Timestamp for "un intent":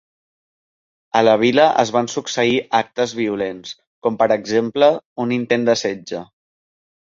5.27-5.73